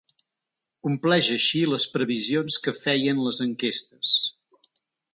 Compleix 0.87 1.29
així 1.35 1.61
les 1.75 1.87
previsions 1.97 2.59
que 2.65 2.75
feien 2.81 3.25
les 3.29 3.45
enquestes. 3.49 4.19